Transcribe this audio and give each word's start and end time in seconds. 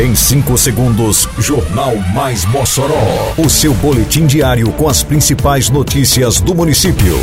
Em 0.00 0.14
5 0.14 0.56
segundos, 0.56 1.28
Jornal 1.38 1.96
Mais 2.14 2.44
Mossoró. 2.44 3.34
O 3.36 3.50
seu 3.50 3.74
boletim 3.74 4.26
diário 4.26 4.70
com 4.74 4.88
as 4.88 5.02
principais 5.02 5.68
notícias 5.70 6.40
do 6.40 6.54
município. 6.54 7.18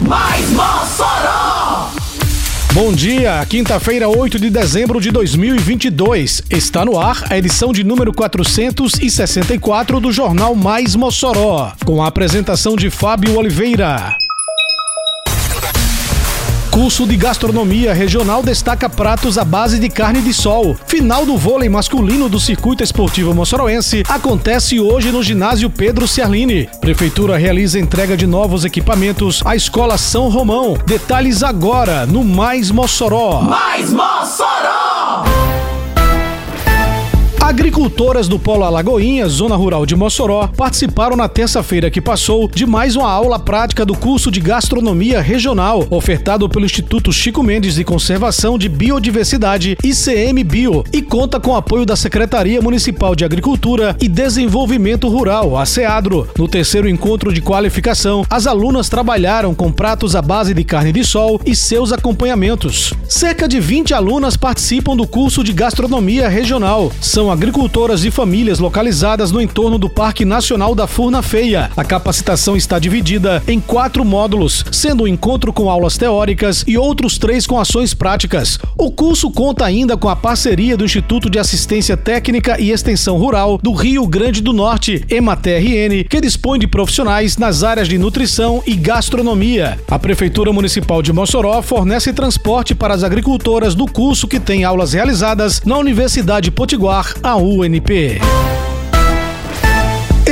Mais 0.00 0.50
Mossoró! 0.50 1.90
Bom 2.72 2.92
dia, 2.92 3.46
quinta-feira, 3.46 4.08
8 4.08 4.40
de 4.40 4.50
dezembro 4.50 5.00
de 5.00 5.12
2022. 5.12 6.42
Está 6.50 6.84
no 6.84 6.98
ar 6.98 7.22
a 7.30 7.38
edição 7.38 7.72
de 7.72 7.84
número 7.84 8.12
464 8.12 10.00
do 10.00 10.10
Jornal 10.10 10.56
Mais 10.56 10.96
Mossoró, 10.96 11.72
com 11.84 12.02
a 12.02 12.08
apresentação 12.08 12.74
de 12.74 12.90
Fábio 12.90 13.38
Oliveira. 13.38 14.12
Curso 16.72 17.06
de 17.06 17.18
Gastronomia 17.18 17.92
Regional 17.92 18.42
destaca 18.42 18.88
pratos 18.88 19.36
à 19.36 19.44
base 19.44 19.78
de 19.78 19.90
carne 19.90 20.22
de 20.22 20.32
sol. 20.32 20.74
Final 20.86 21.26
do 21.26 21.36
vôlei 21.36 21.68
masculino 21.68 22.30
do 22.30 22.40
Circuito 22.40 22.82
Esportivo 22.82 23.34
Moçoroense 23.34 24.02
acontece 24.08 24.80
hoje 24.80 25.12
no 25.12 25.22
ginásio 25.22 25.68
Pedro 25.68 26.08
Ciarline. 26.08 26.70
Prefeitura 26.80 27.36
realiza 27.36 27.78
entrega 27.78 28.16
de 28.16 28.26
novos 28.26 28.64
equipamentos 28.64 29.42
à 29.44 29.54
Escola 29.54 29.98
São 29.98 30.30
Romão. 30.30 30.74
Detalhes 30.86 31.42
agora 31.42 32.06
no 32.06 32.24
Mais 32.24 32.70
Mossoró. 32.70 33.42
Mais 33.42 33.90
Mossoró! 33.90 34.81
Agricultoras 37.42 38.28
do 38.28 38.38
Polo 38.38 38.62
Alagoinha, 38.62 39.28
zona 39.28 39.56
rural 39.56 39.84
de 39.84 39.96
Mossoró, 39.96 40.46
participaram 40.56 41.16
na 41.16 41.28
terça-feira 41.28 41.90
que 41.90 42.00
passou 42.00 42.48
de 42.48 42.64
mais 42.64 42.94
uma 42.94 43.10
aula 43.10 43.36
prática 43.36 43.84
do 43.84 43.96
curso 43.96 44.30
de 44.30 44.38
Gastronomia 44.38 45.20
Regional, 45.20 45.84
ofertado 45.90 46.48
pelo 46.48 46.64
Instituto 46.64 47.12
Chico 47.12 47.42
Mendes 47.42 47.74
de 47.74 47.82
Conservação 47.82 48.56
de 48.56 48.68
Biodiversidade, 48.68 49.76
ICM 49.82 50.44
Bio, 50.44 50.84
e 50.92 51.02
conta 51.02 51.40
com 51.40 51.56
apoio 51.56 51.84
da 51.84 51.96
Secretaria 51.96 52.62
Municipal 52.62 53.16
de 53.16 53.24
Agricultura 53.24 53.96
e 54.00 54.08
Desenvolvimento 54.08 55.08
Rural, 55.08 55.58
a 55.58 55.66
SEADRO. 55.66 56.28
No 56.38 56.46
terceiro 56.46 56.88
encontro 56.88 57.32
de 57.32 57.42
qualificação, 57.42 58.24
as 58.30 58.46
alunas 58.46 58.88
trabalharam 58.88 59.52
com 59.52 59.72
pratos 59.72 60.14
à 60.14 60.22
base 60.22 60.54
de 60.54 60.62
carne 60.62 60.92
de 60.92 61.04
sol 61.04 61.40
e 61.44 61.56
seus 61.56 61.92
acompanhamentos. 61.92 62.94
Cerca 63.08 63.48
de 63.48 63.58
20 63.58 63.92
alunas 63.94 64.36
participam 64.36 64.96
do 64.96 65.08
curso 65.08 65.42
de 65.42 65.52
Gastronomia 65.52 66.28
Regional. 66.28 66.92
São 67.00 67.31
agricultoras 67.32 68.02
de 68.02 68.10
famílias 68.10 68.58
localizadas 68.58 69.32
no 69.32 69.40
entorno 69.40 69.78
do 69.78 69.88
Parque 69.88 70.24
Nacional 70.24 70.74
da 70.74 70.86
Furna 70.86 71.22
Feia. 71.22 71.70
A 71.76 71.82
capacitação 71.82 72.56
está 72.56 72.78
dividida 72.78 73.42
em 73.48 73.58
quatro 73.58 74.04
módulos, 74.04 74.64
sendo 74.70 75.04
um 75.04 75.08
encontro 75.08 75.52
com 75.52 75.70
aulas 75.70 75.96
teóricas 75.96 76.62
e 76.66 76.76
outros 76.76 77.16
três 77.16 77.46
com 77.46 77.58
ações 77.58 77.94
práticas. 77.94 78.58
O 78.76 78.90
curso 78.90 79.30
conta 79.30 79.64
ainda 79.64 79.96
com 79.96 80.08
a 80.08 80.16
parceria 80.16 80.76
do 80.76 80.84
Instituto 80.84 81.30
de 81.30 81.38
Assistência 81.38 81.96
Técnica 81.96 82.60
e 82.60 82.70
Extensão 82.70 83.16
Rural 83.16 83.58
do 83.62 83.72
Rio 83.72 84.06
Grande 84.06 84.42
do 84.42 84.52
Norte, 84.52 85.04
EMATRN, 85.08 86.04
que 86.08 86.20
dispõe 86.20 86.58
de 86.58 86.66
profissionais 86.66 87.38
nas 87.38 87.62
áreas 87.62 87.88
de 87.88 87.96
nutrição 87.96 88.62
e 88.66 88.74
gastronomia. 88.74 89.78
A 89.90 89.98
Prefeitura 89.98 90.52
Municipal 90.52 91.02
de 91.02 91.12
Mossoró 91.12 91.62
fornece 91.62 92.12
transporte 92.12 92.74
para 92.74 92.92
as 92.92 93.02
agricultoras 93.02 93.74
do 93.74 93.86
curso 93.86 94.28
que 94.28 94.38
tem 94.38 94.64
aulas 94.64 94.92
realizadas 94.92 95.62
na 95.64 95.78
Universidade 95.78 96.50
Potiguar, 96.50 97.14
a 97.24 97.36
UNP. 97.38 98.61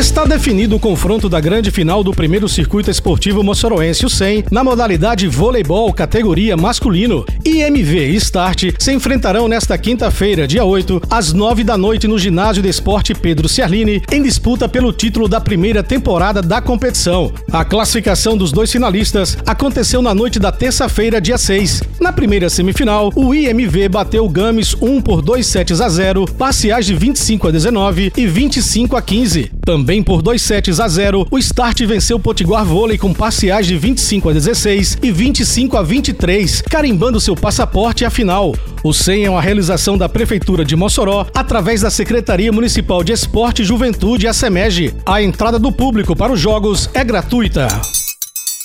Está 0.01 0.25
definido 0.25 0.77
o 0.77 0.81
confronto 0.81 1.29
da 1.29 1.39
grande 1.39 1.71
final 1.71 2.03
do 2.03 2.11
primeiro 2.11 2.49
circuito 2.49 2.91
esportivo 2.91 3.43
moçoroense, 3.43 4.07
o 4.07 4.09
100, 4.09 4.47
na 4.51 4.65
modalidade 4.65 5.29
voleibol 5.29 5.93
categoria 5.93 6.57
masculino. 6.57 7.23
IMV 7.45 8.09
e 8.09 8.17
Start 8.17 8.73
se 8.79 8.93
enfrentarão 8.93 9.47
nesta 9.47 9.77
quinta-feira, 9.77 10.49
dia 10.49 10.65
8, 10.65 11.03
às 11.11 11.35
9 11.35 11.63
da 11.65 11.77
noite 11.77 12.09
no 12.09 12.19
ginásio 12.19 12.63
de 12.63 12.71
esporte 12.71 13.13
Pedro 13.13 13.47
Ciarline, 13.47 14.03
em 14.11 14.23
disputa 14.23 14.67
pelo 14.67 14.91
título 14.91 15.29
da 15.29 15.39
primeira 15.39 15.83
temporada 15.83 16.41
da 16.41 16.63
competição. 16.63 17.31
A 17.53 17.63
classificação 17.63 18.39
dos 18.39 18.53
dois 18.53 18.73
finalistas 18.73 19.37
aconteceu 19.45 20.01
na 20.01 20.15
noite 20.15 20.39
da 20.39 20.51
terça-feira, 20.51 21.21
dia 21.21 21.37
6. 21.37 21.83
Na 22.01 22.11
primeira 22.11 22.49
semifinal, 22.49 23.13
o 23.15 23.35
IMV 23.35 23.91
bateu 23.91 24.25
o 24.25 24.31
Games 24.31 24.75
1 24.81 25.03
por 25.03 25.21
2 25.21 25.47
sets 25.47 25.79
a 25.79 25.91
0, 25.91 26.25
parciais 26.39 26.87
de 26.87 26.95
25 26.95 27.49
a 27.49 27.51
19 27.51 28.13
e 28.17 28.27
25 28.27 28.97
a 28.97 29.03
15. 29.03 29.60
Também 29.71 30.03
por 30.03 30.21
2 30.21 30.43
sets 30.43 30.81
a 30.81 30.89
0, 30.89 31.29
o 31.31 31.39
Start 31.39 31.83
venceu 31.83 32.17
o 32.17 32.21
Potiguar 32.21 32.65
Vôlei 32.65 32.99
com 32.99 33.15
parciais 33.15 33.69
de 33.69 33.79
25 33.79 34.29
a 34.29 34.33
16 34.33 34.99
e 35.01 35.13
25 35.13 35.77
a 35.77 35.83
23, 35.85 36.63
carimbando 36.63 37.21
seu 37.21 37.37
passaporte 37.37 38.05
à 38.05 38.11
final. 38.11 38.53
O 38.83 38.93
100 38.93 39.27
é 39.27 39.31
uma 39.31 39.41
realização 39.41 39.97
da 39.97 40.09
Prefeitura 40.09 40.65
de 40.65 40.75
Mossoró 40.75 41.25
através 41.33 41.83
da 41.83 41.89
Secretaria 41.89 42.51
Municipal 42.51 43.05
de 43.05 43.13
Esporte 43.13 43.63
e 43.63 43.65
Juventude, 43.65 44.27
a 44.27 44.33
SEMEG. 44.33 44.93
A 45.07 45.23
entrada 45.23 45.57
do 45.57 45.71
público 45.71 46.17
para 46.17 46.33
os 46.33 46.41
jogos 46.41 46.91
é 46.93 47.05
gratuita. 47.05 47.69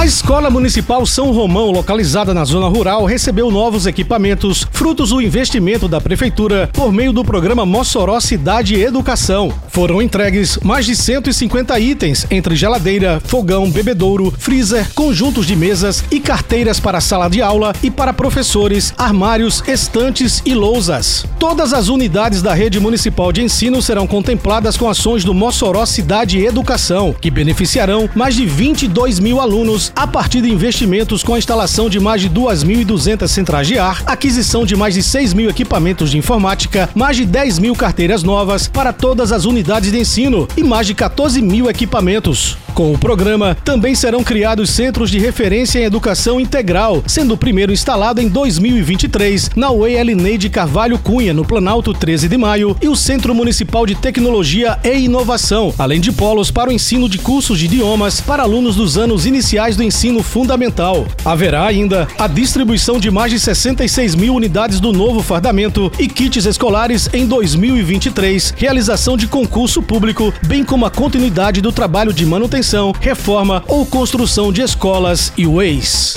A 0.00 0.06
Escola 0.06 0.48
Municipal 0.48 1.04
São 1.04 1.30
Romão, 1.30 1.70
localizada 1.70 2.32
na 2.32 2.42
zona 2.42 2.66
rural, 2.68 3.04
recebeu 3.04 3.50
novos 3.50 3.84
equipamentos, 3.86 4.66
frutos 4.72 5.10
do 5.10 5.20
investimento 5.20 5.86
da 5.86 6.00
Prefeitura 6.00 6.70
por 6.72 6.90
meio 6.90 7.12
do 7.12 7.22
programa 7.22 7.66
Mossoró 7.66 8.18
Cidade 8.18 8.80
Educação. 8.80 9.52
Foram 9.68 10.00
entregues 10.00 10.58
mais 10.62 10.86
de 10.86 10.96
150 10.96 11.78
itens, 11.78 12.26
entre 12.30 12.56
geladeira, 12.56 13.20
fogão, 13.22 13.70
bebedouro, 13.70 14.32
freezer, 14.38 14.90
conjuntos 14.94 15.44
de 15.44 15.54
mesas 15.54 16.02
e 16.10 16.18
carteiras 16.18 16.80
para 16.80 16.98
sala 17.02 17.28
de 17.28 17.42
aula 17.42 17.74
e 17.82 17.90
para 17.90 18.14
professores, 18.14 18.94
armários, 18.96 19.62
estantes 19.68 20.40
e 20.46 20.54
lousas. 20.54 21.26
Todas 21.38 21.74
as 21.74 21.88
unidades 21.88 22.40
da 22.40 22.54
rede 22.54 22.80
municipal 22.80 23.30
de 23.30 23.42
ensino 23.42 23.82
serão 23.82 24.06
contempladas 24.06 24.78
com 24.78 24.88
ações 24.88 25.24
do 25.24 25.34
Mossoró 25.34 25.84
Cidade 25.84 26.42
Educação, 26.42 27.14
que 27.20 27.30
beneficiarão 27.30 28.08
mais 28.14 28.34
de 28.34 28.46
22 28.46 29.20
mil 29.20 29.42
alunos 29.42 29.89
a 29.94 30.06
partir 30.06 30.40
de 30.40 30.50
investimentos 30.50 31.22
com 31.22 31.34
a 31.34 31.38
instalação 31.38 31.88
de 31.88 32.00
mais 32.00 32.20
de 32.20 32.30
2.200 32.30 33.28
centrais 33.28 33.66
de 33.66 33.78
ar, 33.78 34.02
aquisição 34.06 34.64
de 34.64 34.76
mais 34.76 34.94
de 34.94 35.02
6 35.02 35.34
mil 35.34 35.50
equipamentos 35.50 36.10
de 36.10 36.18
informática, 36.18 36.88
mais 36.94 37.16
de 37.16 37.24
10 37.24 37.58
mil 37.58 37.74
carteiras 37.74 38.22
novas 38.22 38.68
para 38.68 38.92
todas 38.92 39.32
as 39.32 39.44
unidades 39.44 39.90
de 39.92 39.98
ensino 39.98 40.48
e 40.56 40.62
mais 40.62 40.86
de 40.86 40.94
14 40.94 41.40
mil 41.42 41.68
equipamentos. 41.68 42.56
Com 42.80 42.94
o 42.94 42.98
programa, 42.98 43.54
também 43.62 43.94
serão 43.94 44.24
criados 44.24 44.70
centros 44.70 45.10
de 45.10 45.18
referência 45.18 45.78
em 45.78 45.82
educação 45.82 46.40
integral, 46.40 47.04
sendo 47.06 47.34
o 47.34 47.36
primeiro 47.36 47.70
instalado 47.70 48.22
em 48.22 48.26
2023 48.26 49.50
na 49.54 49.70
UEL 49.70 50.16
Neide 50.16 50.48
Carvalho 50.48 50.98
Cunha, 50.98 51.34
no 51.34 51.44
Planalto 51.44 51.92
13 51.92 52.26
de 52.26 52.38
Maio, 52.38 52.74
e 52.80 52.88
o 52.88 52.96
Centro 52.96 53.34
Municipal 53.34 53.84
de 53.84 53.94
Tecnologia 53.94 54.78
e 54.82 55.00
Inovação, 55.00 55.74
além 55.78 56.00
de 56.00 56.10
polos 56.10 56.50
para 56.50 56.70
o 56.70 56.72
ensino 56.72 57.06
de 57.06 57.18
cursos 57.18 57.58
de 57.58 57.66
idiomas 57.66 58.18
para 58.18 58.44
alunos 58.44 58.76
dos 58.76 58.96
anos 58.96 59.26
iniciais 59.26 59.76
do 59.76 59.82
ensino 59.82 60.22
fundamental. 60.22 61.06
Haverá 61.22 61.66
ainda 61.66 62.08
a 62.18 62.26
distribuição 62.26 62.98
de 62.98 63.10
mais 63.10 63.30
de 63.30 63.38
66 63.38 64.14
mil 64.14 64.34
unidades 64.34 64.80
do 64.80 64.90
novo 64.90 65.22
fardamento 65.22 65.92
e 65.98 66.08
kits 66.08 66.46
escolares 66.46 67.10
em 67.12 67.26
2023, 67.26 68.54
realização 68.56 69.18
de 69.18 69.26
concurso 69.26 69.82
público, 69.82 70.32
bem 70.46 70.64
como 70.64 70.86
a 70.86 70.90
continuidade 70.90 71.60
do 71.60 71.70
trabalho 71.70 72.10
de 72.10 72.24
manutenção, 72.24 72.69
reforma 73.00 73.64
ou 73.66 73.84
construção 73.84 74.52
de 74.52 74.62
escolas 74.62 75.32
e 75.36 75.44
ways. 75.46 76.14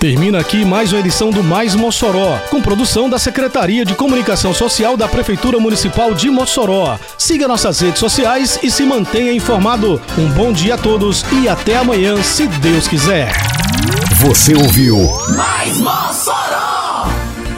Termina 0.00 0.38
aqui 0.38 0.64
mais 0.64 0.92
uma 0.92 1.00
edição 1.00 1.30
do 1.30 1.42
Mais 1.42 1.74
Mossoró, 1.74 2.38
com 2.50 2.60
produção 2.60 3.08
da 3.08 3.18
Secretaria 3.18 3.84
de 3.84 3.94
Comunicação 3.94 4.52
Social 4.52 4.96
da 4.96 5.06
Prefeitura 5.08 5.58
Municipal 5.60 6.14
de 6.14 6.30
Mossoró. 6.30 6.98
Siga 7.16 7.48
nossas 7.48 7.80
redes 7.80 7.98
sociais 7.98 8.58
e 8.62 8.70
se 8.70 8.84
mantenha 8.84 9.32
informado. 9.32 10.00
Um 10.16 10.28
bom 10.30 10.52
dia 10.52 10.74
a 10.74 10.78
todos 10.78 11.24
e 11.32 11.48
até 11.48 11.76
amanhã, 11.76 12.20
se 12.22 12.46
Deus 12.46 12.88
quiser. 12.88 13.32
Você 14.16 14.54
ouviu 14.54 14.96
Mais 15.36 15.78
Mossoró! 15.78 16.77